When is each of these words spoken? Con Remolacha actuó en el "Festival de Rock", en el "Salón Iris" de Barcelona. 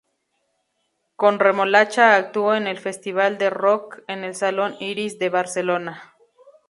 Con 1.15 1.37
Remolacha 1.37 2.15
actuó 2.15 2.55
en 2.55 2.65
el 2.65 2.79
"Festival 2.79 3.37
de 3.37 3.51
Rock", 3.51 3.99
en 4.07 4.23
el 4.23 4.33
"Salón 4.33 4.75
Iris" 4.79 5.19
de 5.19 5.29
Barcelona. 5.29 6.15